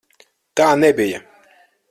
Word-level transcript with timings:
Tā 0.61 0.69
nebija! 0.85 1.21